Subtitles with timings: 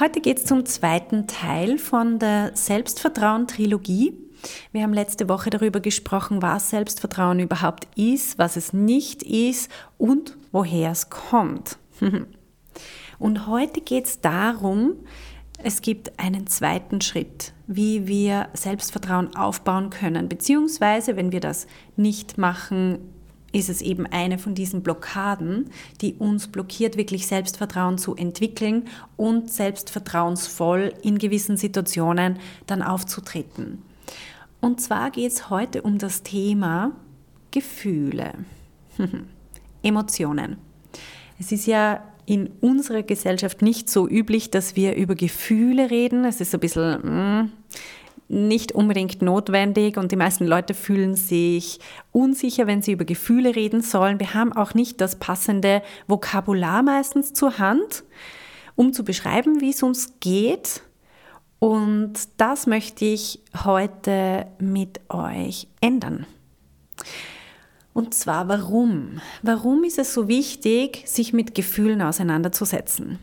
[0.00, 4.16] Heute geht es zum zweiten Teil von der Selbstvertrauen-Trilogie.
[4.70, 10.36] Wir haben letzte Woche darüber gesprochen, was Selbstvertrauen überhaupt ist, was es nicht ist und
[10.52, 11.78] woher es kommt.
[13.18, 14.92] Und heute geht es darum,
[15.60, 22.38] es gibt einen zweiten Schritt, wie wir Selbstvertrauen aufbauen können, beziehungsweise wenn wir das nicht
[22.38, 23.00] machen,
[23.52, 25.70] ist es eben eine von diesen Blockaden,
[26.00, 33.82] die uns blockiert, wirklich Selbstvertrauen zu entwickeln und selbstvertrauensvoll in gewissen Situationen dann aufzutreten.
[34.60, 36.92] Und zwar geht es heute um das Thema
[37.50, 38.32] Gefühle,
[39.82, 40.56] Emotionen.
[41.38, 46.26] Es ist ja in unserer Gesellschaft nicht so üblich, dass wir über Gefühle reden.
[46.26, 47.52] Es ist ein bisschen, mm,
[48.28, 51.80] nicht unbedingt notwendig und die meisten Leute fühlen sich
[52.12, 54.20] unsicher, wenn sie über Gefühle reden sollen.
[54.20, 58.04] Wir haben auch nicht das passende Vokabular meistens zur Hand,
[58.74, 60.82] um zu beschreiben, wie es uns geht.
[61.58, 66.26] Und das möchte ich heute mit euch ändern.
[67.94, 69.20] Und zwar warum?
[69.42, 73.18] Warum ist es so wichtig, sich mit Gefühlen auseinanderzusetzen?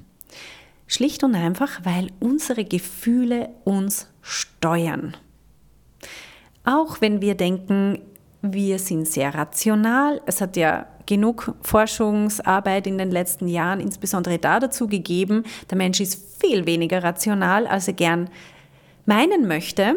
[0.87, 5.15] Schlicht und einfach, weil unsere Gefühle uns steuern.
[6.63, 7.99] Auch wenn wir denken,
[8.41, 10.21] wir sind sehr rational.
[10.25, 15.99] Es hat ja genug Forschungsarbeit in den letzten Jahren, insbesondere da dazu gegeben, der Mensch
[15.99, 18.29] ist viel weniger rational, als er gern
[19.05, 19.95] meinen möchte,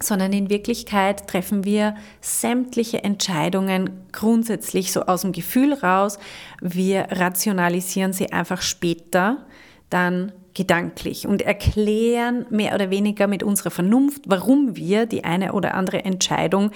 [0.00, 6.18] sondern in Wirklichkeit treffen wir sämtliche Entscheidungen grundsätzlich so aus dem Gefühl raus.
[6.60, 9.46] Wir rationalisieren sie einfach später
[9.90, 15.74] dann gedanklich und erklären mehr oder weniger mit unserer Vernunft, warum wir die eine oder
[15.74, 16.72] andere Entscheidung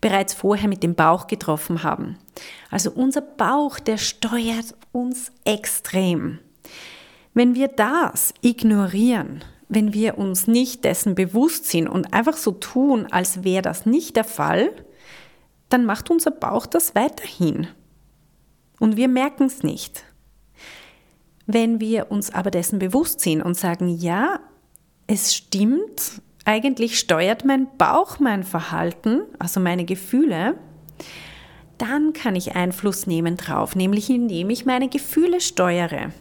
[0.00, 2.18] bereits vorher mit dem Bauch getroffen haben.
[2.70, 6.38] Also unser Bauch, der steuert uns extrem.
[7.34, 13.06] Wenn wir das ignorieren, wenn wir uns nicht dessen bewusst sind und einfach so tun,
[13.10, 14.72] als wäre das nicht der Fall,
[15.68, 17.68] dann macht unser Bauch das weiterhin.
[18.80, 20.04] Und wir merken es nicht.
[21.46, 24.40] Wenn wir uns aber dessen bewusst sind und sagen, ja,
[25.06, 30.54] es stimmt, eigentlich steuert mein Bauch mein Verhalten, also meine Gefühle,
[31.78, 36.12] dann kann ich Einfluss nehmen drauf, nämlich indem ich meine Gefühle steuere.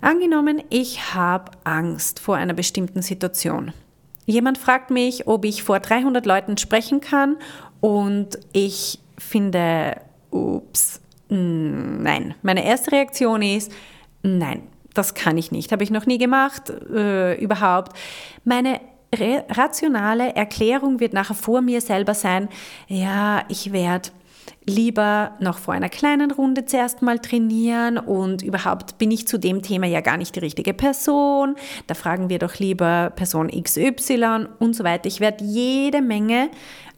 [0.00, 3.72] Angenommen, ich habe Angst vor einer bestimmten Situation.
[4.26, 7.36] Jemand fragt mich, ob ich vor 300 Leuten sprechen kann
[7.80, 12.34] und ich finde, ups, nein.
[12.42, 13.72] Meine erste Reaktion ist,
[14.22, 14.62] Nein,
[14.94, 15.72] das kann ich nicht.
[15.72, 17.96] Habe ich noch nie gemacht, äh, überhaupt.
[18.44, 18.80] Meine
[19.12, 22.48] rationale Erklärung wird nachher vor mir selber sein,
[22.88, 24.10] ja, ich werde
[24.66, 29.62] lieber noch vor einer kleinen Runde zuerst mal trainieren und überhaupt bin ich zu dem
[29.62, 31.56] Thema ja gar nicht die richtige Person.
[31.86, 35.06] Da fragen wir doch lieber Person XY und so weiter.
[35.06, 36.50] Ich werde jede Menge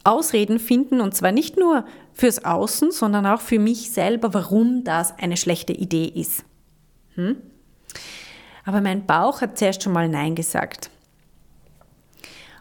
[0.04, 5.16] Ausreden finden und zwar nicht nur fürs Außen, sondern auch für mich selber, warum das
[5.18, 6.44] eine schlechte Idee ist.
[7.14, 7.36] Hm?
[8.64, 10.90] Aber mein Bauch hat zuerst schon mal Nein gesagt.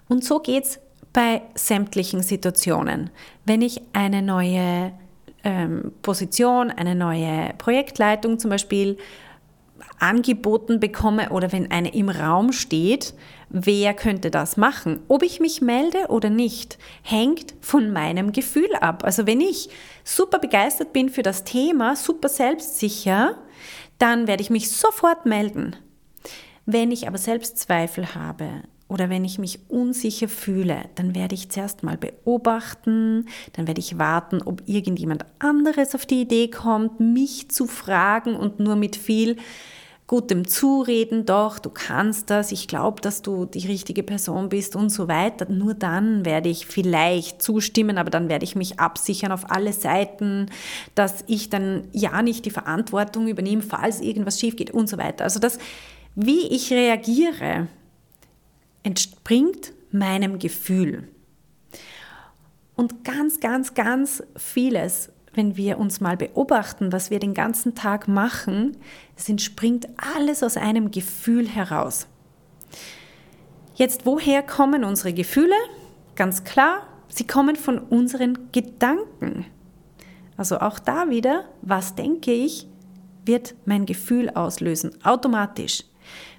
[0.08, 0.80] Und so geht es
[1.14, 3.10] bei sämtlichen Situationen.
[3.46, 4.92] Wenn ich eine neue
[5.44, 8.98] ähm, Position, eine neue Projektleitung zum Beispiel
[10.00, 13.14] angeboten bekomme oder wenn eine im Raum steht,
[13.50, 15.02] wer könnte das machen?
[15.08, 19.04] Ob ich mich melde oder nicht, hängt von meinem Gefühl ab.
[19.04, 19.70] Also wenn ich
[20.04, 23.36] super begeistert bin für das Thema, super selbstsicher,
[23.98, 25.76] dann werde ich mich sofort melden.
[26.66, 28.48] Wenn ich aber Selbstzweifel habe
[28.88, 33.98] oder wenn ich mich unsicher fühle, dann werde ich zuerst mal beobachten, dann werde ich
[33.98, 39.38] warten, ob irgendjemand anderes auf die Idee kommt, mich zu fragen und nur mit viel
[40.10, 44.90] gutem Zureden, doch, du kannst das, ich glaube, dass du die richtige Person bist und
[44.90, 45.48] so weiter.
[45.52, 50.48] Nur dann werde ich vielleicht zustimmen, aber dann werde ich mich absichern auf alle Seiten,
[50.96, 55.26] dass ich dann ja nicht die Verantwortung übernehme, falls irgendwas schief geht und so weiter.
[55.26, 55.60] Also das,
[56.16, 57.68] wie ich reagiere,
[58.82, 61.08] entspringt meinem Gefühl.
[62.76, 68.08] Und ganz, ganz, ganz vieles wenn wir uns mal beobachten, was wir den ganzen Tag
[68.08, 68.78] machen,
[69.16, 72.08] es entspringt alles aus einem Gefühl heraus.
[73.76, 75.56] Jetzt, woher kommen unsere Gefühle?
[76.16, 79.46] Ganz klar, sie kommen von unseren Gedanken.
[80.36, 82.68] Also auch da wieder, was denke ich,
[83.26, 85.84] wird mein Gefühl auslösen, automatisch.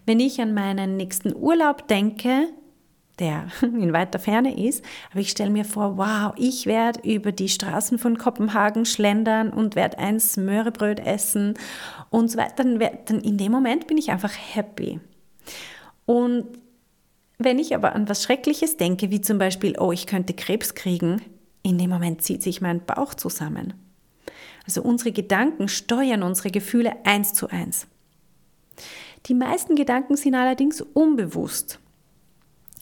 [0.06, 2.48] Wenn ich an meinen nächsten Urlaub denke,
[3.20, 7.48] der in weiter Ferne ist, aber ich stelle mir vor, wow, ich werde über die
[7.48, 11.54] Straßen von Kopenhagen schlendern und werde ein Smörebröt essen
[12.08, 12.64] und so weiter.
[12.64, 15.00] Dann, dann in dem Moment bin ich einfach happy.
[16.06, 16.46] Und
[17.38, 21.22] wenn ich aber an was Schreckliches denke, wie zum Beispiel, oh, ich könnte Krebs kriegen,
[21.62, 23.74] in dem Moment zieht sich mein Bauch zusammen.
[24.66, 27.86] Also unsere Gedanken steuern unsere Gefühle eins zu eins.
[29.26, 31.78] Die meisten Gedanken sind allerdings unbewusst.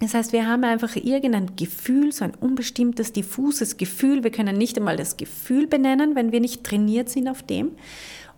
[0.01, 4.23] Das heißt, wir haben einfach irgendein Gefühl, so ein unbestimmtes, diffuses Gefühl.
[4.23, 7.73] Wir können nicht einmal das Gefühl benennen, wenn wir nicht trainiert sind auf dem.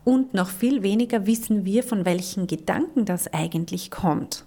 [0.05, 4.47] Und noch viel weniger wissen wir, von welchen Gedanken das eigentlich kommt.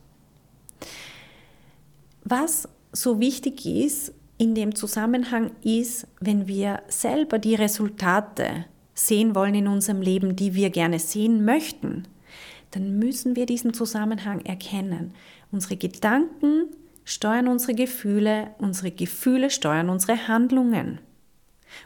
[2.24, 8.66] Was so wichtig ist in dem Zusammenhang ist, wenn wir selber die Resultate
[8.96, 12.08] sehen wollen in unserem Leben, die wir gerne sehen möchten,
[12.72, 15.14] dann müssen wir diesen Zusammenhang erkennen.
[15.52, 16.70] Unsere Gedanken
[17.06, 21.00] steuern unsere Gefühle, unsere Gefühle steuern unsere Handlungen.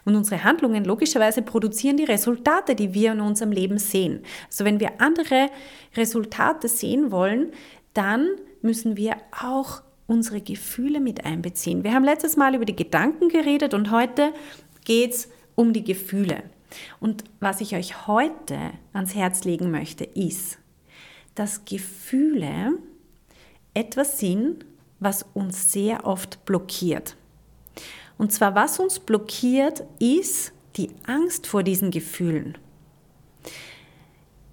[0.04, 4.20] Und unsere Handlungen logischerweise produzieren die Resultate, die wir in unserem Leben sehen.
[4.46, 5.48] Also wenn wir andere
[5.96, 7.52] Resultate sehen wollen,
[7.94, 8.28] dann
[8.60, 11.84] müssen wir auch unsere Gefühle mit einbeziehen.
[11.84, 14.32] Wir haben letztes Mal über die Gedanken geredet und heute
[14.84, 16.42] geht es um die Gefühle.
[17.00, 18.58] Und was ich euch heute
[18.92, 20.58] ans Herz legen möchte, ist,
[21.34, 22.78] dass Gefühle
[23.74, 24.64] etwas sind,
[25.00, 27.16] was uns sehr oft blockiert.
[28.16, 32.58] Und zwar, was uns blockiert, ist die Angst vor diesen Gefühlen.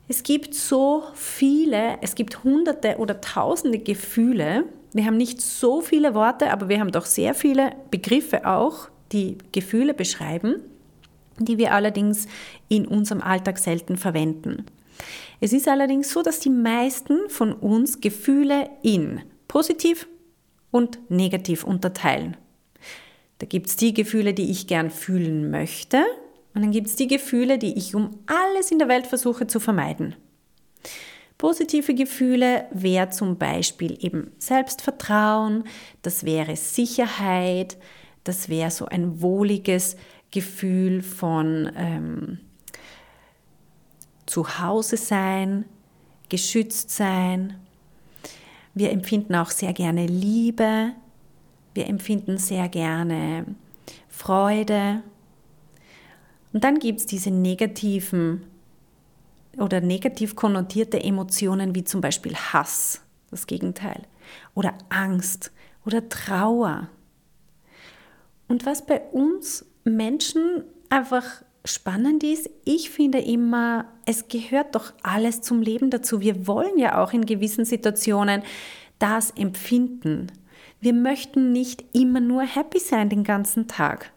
[0.07, 4.65] Es gibt so viele, es gibt hunderte oder tausende Gefühle.
[4.93, 9.37] Wir haben nicht so viele Worte, aber wir haben doch sehr viele Begriffe auch, die
[9.51, 10.61] Gefühle beschreiben,
[11.39, 12.27] die wir allerdings
[12.69, 14.65] in unserem Alltag selten verwenden.
[15.41, 20.07] Es ist allerdings so, dass die meisten von uns Gefühle in positiv
[20.75, 22.35] und negativ unterteilen.
[23.39, 26.03] Da gibt es die Gefühle, die ich gern fühlen möchte
[26.53, 29.61] und dann gibt es die Gefühle, die ich um alles in der Welt versuche zu
[29.61, 30.17] vermeiden.
[31.37, 35.63] Positive Gefühle wäre zum Beispiel eben Selbstvertrauen,
[36.01, 37.77] das wäre Sicherheit,
[38.25, 39.95] das wäre so ein wohliges
[40.29, 42.39] Gefühl von ähm,
[44.25, 45.63] Zuhause sein,
[46.27, 47.64] geschützt sein.
[48.75, 50.91] Wir empfinden auch sehr gerne Liebe.
[51.73, 53.45] Wir empfinden sehr gerne
[54.09, 55.01] Freude.
[56.53, 58.45] Und dann gibt es diese negativen
[59.57, 63.01] oder negativ konnotierte Emotionen wie zum Beispiel Hass,
[63.31, 64.03] das Gegenteil,
[64.53, 65.51] oder Angst
[65.85, 66.89] oder Trauer.
[68.47, 75.41] Und was bei uns Menschen einfach spannend ist, ich finde immer, es gehört doch alles
[75.41, 76.21] zum Leben dazu.
[76.21, 78.43] Wir wollen ja auch in gewissen Situationen
[78.99, 80.31] das empfinden.
[80.79, 84.11] Wir möchten nicht immer nur happy sein den ganzen Tag.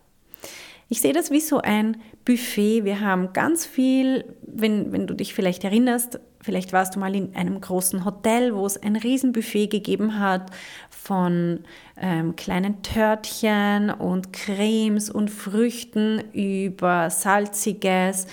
[0.89, 2.85] Ich sehe das wie so ein Buffet.
[2.85, 7.37] Wir haben ganz viel, wenn, wenn du dich vielleicht erinnerst, vielleicht warst du mal in
[7.37, 10.51] einem großen Hotel, wo es ein Riesenbuffet gegeben hat
[10.89, 11.61] von
[12.01, 18.29] ähm, kleinen Törtchen und Cremes und Früchten über salziges,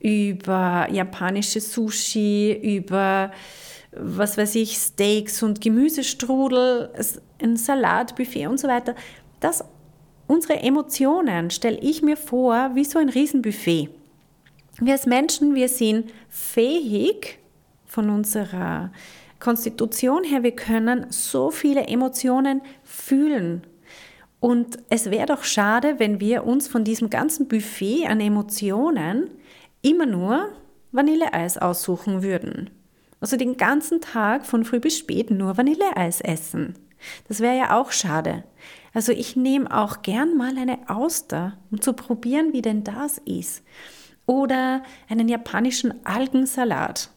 [0.00, 3.30] über japanische Sushi, über
[3.92, 6.92] was weiß ich, Steaks und Gemüsestrudel,
[7.40, 8.96] ein Salatbuffet und so weiter.
[9.38, 9.64] Das
[10.26, 13.90] Unsere Emotionen stelle ich mir vor wie so ein Riesenbuffet.
[14.80, 17.38] Wir als Menschen, wir sind fähig
[17.92, 18.90] von unserer
[19.38, 23.66] Konstitution her, wir können so viele Emotionen fühlen.
[24.40, 29.30] Und es wäre doch schade, wenn wir uns von diesem ganzen Buffet an Emotionen
[29.82, 30.48] immer nur
[30.90, 32.70] Vanilleeis aussuchen würden.
[33.20, 36.74] Also den ganzen Tag von früh bis spät nur Vanilleeis essen.
[37.28, 38.44] Das wäre ja auch schade.
[38.94, 43.62] Also ich nehme auch gern mal eine Auster, um zu probieren, wie denn das ist.
[44.24, 47.10] Oder einen japanischen Algensalat.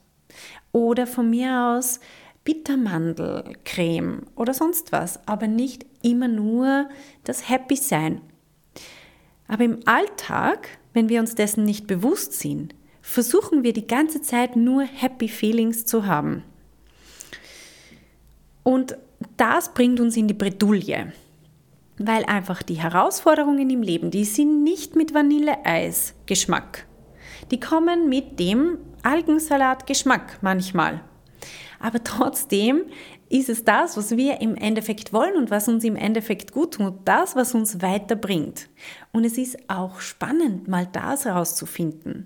[0.75, 2.01] Oder von mir aus
[2.43, 5.25] Bittermandelcreme oder sonst was.
[5.25, 6.89] Aber nicht immer nur
[7.23, 8.19] das Happy sein.
[9.47, 14.57] Aber im Alltag, wenn wir uns dessen nicht bewusst sind, versuchen wir die ganze Zeit
[14.57, 16.43] nur Happy Feelings zu haben.
[18.63, 18.97] Und
[19.37, 21.13] das bringt uns in die Bredouille.
[21.99, 26.85] Weil einfach die Herausforderungen im Leben, die sind nicht mit Vanilleeis-Geschmack.
[27.49, 31.01] Die kommen mit dem Algensalat-Geschmack manchmal.
[31.79, 32.83] Aber trotzdem
[33.29, 36.95] ist es das, was wir im Endeffekt wollen und was uns im Endeffekt gut tut,
[37.05, 38.69] das, was uns weiterbringt.
[39.11, 42.25] Und es ist auch spannend, mal das herauszufinden.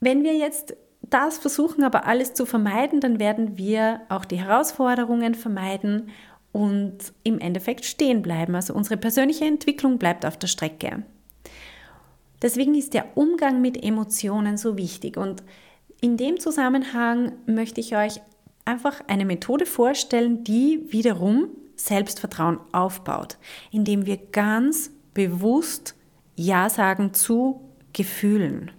[0.00, 5.34] Wenn wir jetzt das versuchen, aber alles zu vermeiden, dann werden wir auch die Herausforderungen
[5.34, 6.10] vermeiden
[6.52, 8.54] und im Endeffekt stehen bleiben.
[8.54, 11.04] Also unsere persönliche Entwicklung bleibt auf der Strecke.
[12.42, 15.42] Deswegen ist der Umgang mit Emotionen so wichtig und
[16.00, 18.20] in dem Zusammenhang möchte ich euch
[18.64, 23.36] einfach eine Methode vorstellen, die wiederum Selbstvertrauen aufbaut,
[23.70, 25.94] indem wir ganz bewusst
[26.36, 27.60] Ja sagen zu
[27.92, 28.70] Gefühlen.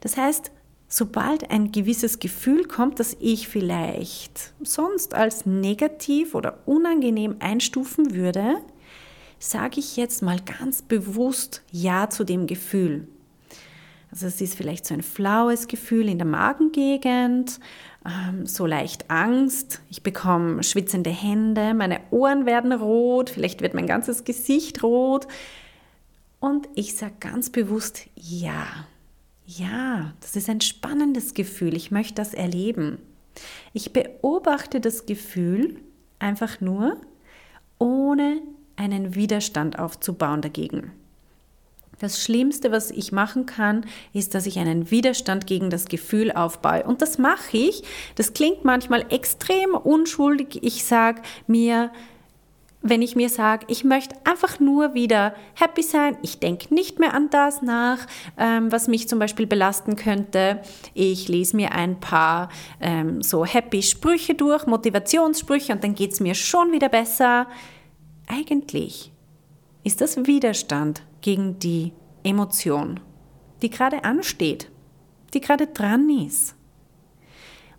[0.00, 0.50] Das heißt,
[0.88, 8.56] sobald ein gewisses Gefühl kommt, das ich vielleicht sonst als negativ oder unangenehm einstufen würde,
[9.38, 13.06] sage ich jetzt mal ganz bewusst Ja zu dem Gefühl.
[14.10, 17.60] Also es ist vielleicht so ein flaues Gefühl in der Magengegend,
[18.06, 23.86] ähm, so leicht Angst, ich bekomme schwitzende Hände, meine Ohren werden rot, vielleicht wird mein
[23.86, 25.26] ganzes Gesicht rot.
[26.38, 28.66] Und ich sage ganz bewusst Ja.
[29.48, 32.98] Ja, das ist ein spannendes Gefühl, ich möchte das erleben.
[33.72, 35.76] Ich beobachte das Gefühl
[36.18, 36.96] einfach nur,
[37.78, 38.40] ohne
[38.76, 40.92] einen Widerstand aufzubauen dagegen.
[41.98, 46.84] Das Schlimmste, was ich machen kann, ist, dass ich einen Widerstand gegen das Gefühl aufbaue.
[46.84, 47.84] Und das mache ich.
[48.16, 50.58] Das klingt manchmal extrem unschuldig.
[50.62, 51.90] Ich sage mir,
[52.82, 57.14] wenn ich mir sage, ich möchte einfach nur wieder happy sein, ich denke nicht mehr
[57.14, 57.98] an das nach,
[58.36, 60.60] ähm, was mich zum Beispiel belasten könnte.
[60.94, 66.20] Ich lese mir ein paar ähm, so happy Sprüche durch, Motivationssprüche und dann geht es
[66.20, 67.46] mir schon wieder besser.
[68.26, 69.12] Eigentlich
[69.84, 71.92] ist das Widerstand gegen die
[72.24, 73.00] Emotion,
[73.62, 74.70] die gerade ansteht,
[75.32, 76.56] die gerade dran ist.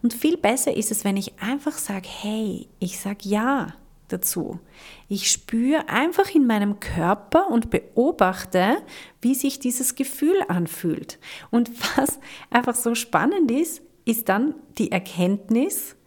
[0.02, 3.74] Und viel besser ist es, wenn ich einfach sage, hey, ich sage ja
[4.08, 4.60] dazu.
[5.10, 8.78] Ich spüre einfach in meinem Körper und beobachte,
[9.22, 11.20] wie sich dieses Gefühl anfühlt.
[11.52, 15.98] Und was einfach so spannend ist, ist dann die Erkenntnis,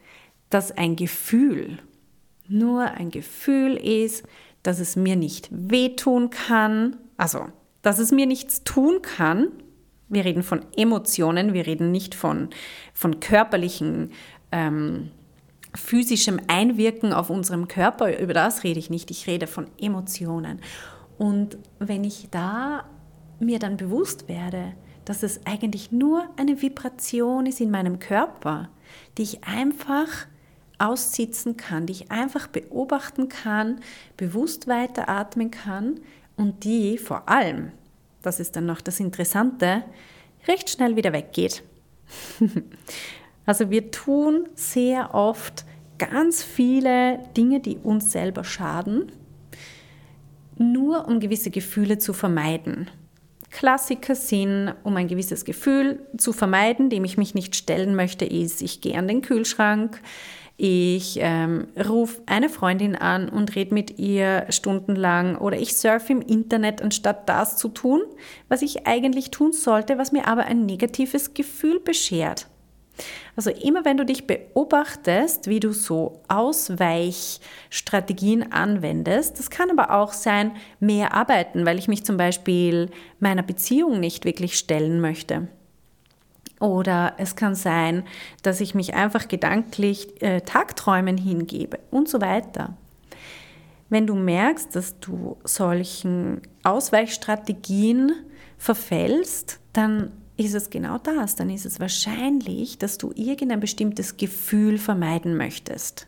[0.48, 1.78] dass ein Gefühl
[2.50, 4.24] nur ein Gefühl ist,
[4.62, 7.46] dass es mir nicht wehtun kann, also,
[7.82, 9.48] dass es mir nichts tun kann,
[10.08, 12.50] wir reden von Emotionen, wir reden nicht von,
[12.92, 14.10] von körperlichen,
[14.52, 15.10] ähm,
[15.74, 20.60] physischem Einwirken auf unserem Körper, über das rede ich nicht, ich rede von Emotionen.
[21.16, 22.84] Und wenn ich da
[23.38, 24.72] mir dann bewusst werde,
[25.04, 28.68] dass es eigentlich nur eine Vibration ist in meinem Körper,
[29.16, 30.08] die ich einfach
[30.80, 33.80] aussitzen kann, die ich einfach beobachten kann,
[34.16, 36.00] bewusst weiteratmen kann,
[36.40, 37.70] und die vor allem,
[38.22, 39.84] das ist dann noch das Interessante,
[40.48, 41.62] recht schnell wieder weggeht.
[43.46, 45.66] also wir tun sehr oft
[45.98, 49.12] ganz viele Dinge, die uns selber schaden,
[50.56, 52.90] nur um gewisse Gefühle zu vermeiden.
[53.50, 58.62] Klassiker sind, um ein gewisses Gefühl zu vermeiden, dem ich mich nicht stellen möchte, ist,
[58.62, 60.00] ich gehe an den Kühlschrank,
[60.62, 66.20] ich ähm, rufe eine Freundin an und rede mit ihr stundenlang oder ich surfe im
[66.20, 68.02] Internet, anstatt das zu tun,
[68.50, 72.46] was ich eigentlich tun sollte, was mir aber ein negatives Gefühl beschert.
[73.36, 80.12] Also immer wenn du dich beobachtest, wie du so Ausweichstrategien anwendest, das kann aber auch
[80.12, 85.48] sein, mehr arbeiten, weil ich mich zum Beispiel meiner Beziehung nicht wirklich stellen möchte.
[86.60, 88.04] Oder es kann sein,
[88.42, 92.76] dass ich mich einfach gedanklich äh, Tagträumen hingebe und so weiter.
[93.88, 98.12] Wenn du merkst, dass du solchen Ausweichstrategien
[98.56, 101.34] verfällst, dann ist es genau das.
[101.34, 106.06] Dann ist es wahrscheinlich, dass du irgendein bestimmtes Gefühl vermeiden möchtest.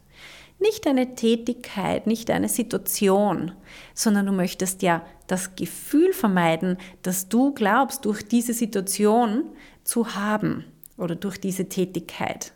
[0.61, 3.51] Nicht eine Tätigkeit, nicht eine Situation,
[3.95, 9.45] sondern du möchtest ja das Gefühl vermeiden, dass du glaubst, durch diese Situation
[9.85, 10.65] zu haben
[10.97, 12.53] oder durch diese Tätigkeit.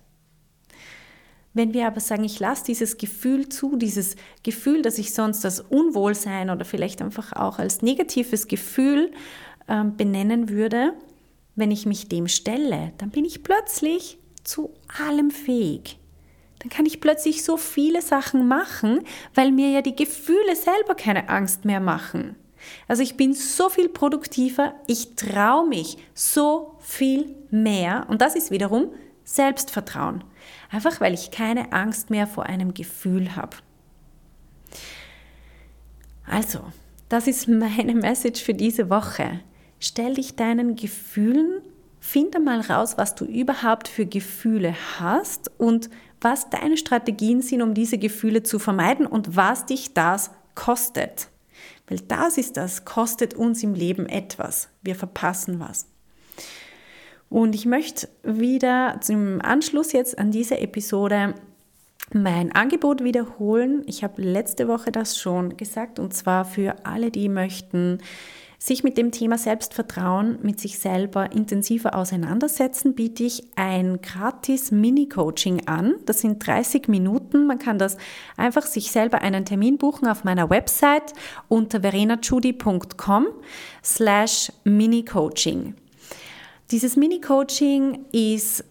[1.56, 5.60] Wenn wir aber sagen, ich lasse dieses Gefühl zu, dieses Gefühl, das ich sonst als
[5.60, 9.10] Unwohlsein oder vielleicht einfach auch als negatives Gefühl
[9.66, 10.92] äh, benennen würde,
[11.54, 15.98] wenn ich mich dem stelle, dann bin ich plötzlich zu allem fähig.
[16.58, 19.00] Dann kann ich plötzlich so viele Sachen machen,
[19.34, 22.36] weil mir ja die Gefühle selber keine Angst mehr machen.
[22.88, 28.50] Also ich bin so viel produktiver, ich traue mich so viel mehr und das ist
[28.50, 28.92] wiederum
[29.24, 30.24] Selbstvertrauen.
[30.70, 33.56] Einfach weil ich keine Angst mehr vor einem Gefühl habe.
[36.24, 36.60] Also,
[37.08, 39.40] das ist meine Message für diese Woche.
[39.78, 41.60] Stell dich deinen Gefühlen,
[42.00, 47.74] finde mal raus, was du überhaupt für Gefühle hast und was deine Strategien sind, um
[47.74, 51.28] diese Gefühle zu vermeiden und was dich das kostet.
[51.88, 54.68] Weil das ist das, kostet uns im Leben etwas.
[54.82, 55.86] Wir verpassen was.
[57.28, 61.34] Und ich möchte wieder zum Anschluss jetzt an diese Episode
[62.12, 63.82] mein Angebot wiederholen.
[63.86, 67.98] Ich habe letzte Woche das schon gesagt und zwar für alle, die möchten
[68.58, 75.66] sich mit dem Thema Selbstvertrauen mit sich selber intensiver auseinandersetzen, biete ich ein gratis Mini-Coaching
[75.66, 75.94] an.
[76.06, 77.46] Das sind 30 Minuten.
[77.46, 77.96] Man kann das
[78.36, 81.12] einfach sich selber einen Termin buchen auf meiner Website
[81.48, 83.26] unter verenachudi.com
[83.84, 85.74] slash Mini-Coaching.
[86.70, 88.64] Dieses Mini-Coaching ist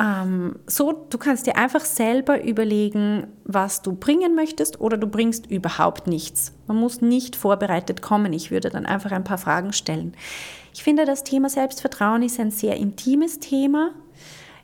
[0.00, 5.50] ähm, so, du kannst dir einfach selber überlegen, was du bringen möchtest oder du bringst
[5.50, 6.54] überhaupt nichts.
[6.66, 8.32] Man muss nicht vorbereitet kommen.
[8.32, 10.14] Ich würde dann einfach ein paar Fragen stellen.
[10.72, 13.90] Ich finde, das Thema Selbstvertrauen ist ein sehr intimes Thema,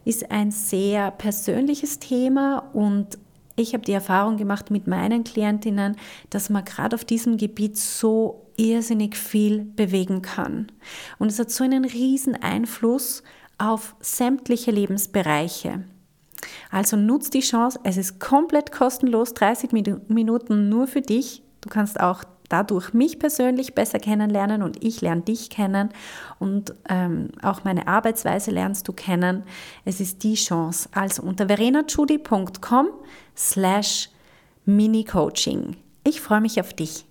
[0.06, 3.18] ist ein sehr persönliches Thema und
[3.56, 5.96] ich habe die Erfahrung gemacht mit meinen Klientinnen,
[6.30, 10.68] dass man gerade auf diesem Gebiet so irrsinnig viel bewegen kann.
[11.18, 13.22] Und es hat so einen riesen Einfluss
[13.58, 15.84] auf sämtliche Lebensbereiche.
[16.70, 21.42] Also nutz die Chance, es ist komplett kostenlos, 30 Minuten nur für dich.
[21.60, 25.90] Du kannst auch dadurch mich persönlich besser kennenlernen und ich lerne dich kennen
[26.38, 29.42] und ähm, auch meine Arbeitsweise lernst du kennen.
[29.84, 30.88] Es ist die Chance.
[30.92, 32.88] Also unter verenachudi.com
[33.36, 34.10] slash
[34.64, 35.76] mini-coaching.
[36.04, 37.05] Ich freue mich auf dich.